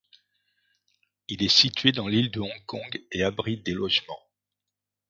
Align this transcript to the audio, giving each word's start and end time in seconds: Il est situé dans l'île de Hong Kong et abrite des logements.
Il 1.27 1.43
est 1.43 1.47
situé 1.47 1.91
dans 1.91 2.07
l'île 2.07 2.31
de 2.31 2.39
Hong 2.39 2.65
Kong 2.65 3.05
et 3.11 3.21
abrite 3.23 3.63
des 3.63 3.73
logements. 3.75 4.23